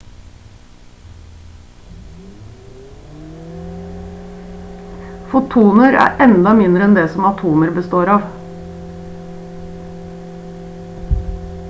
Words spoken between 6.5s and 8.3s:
mindre enn det som atomer består av